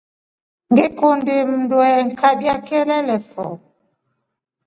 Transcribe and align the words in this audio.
Ngikundi 0.71 1.33
mndu 1.49 1.75
alingikabia 1.87 2.55
kelele 2.67 3.17
fo. 3.29 3.45